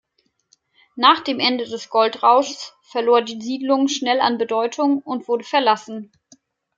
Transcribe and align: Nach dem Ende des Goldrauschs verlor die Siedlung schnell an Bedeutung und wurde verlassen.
Nach 0.95 1.19
dem 1.19 1.39
Ende 1.39 1.65
des 1.65 1.91
Goldrauschs 1.91 2.73
verlor 2.81 3.21
die 3.21 3.39
Siedlung 3.39 3.87
schnell 3.87 4.19
an 4.19 4.39
Bedeutung 4.39 4.97
und 5.03 5.27
wurde 5.27 5.43
verlassen. 5.43 6.11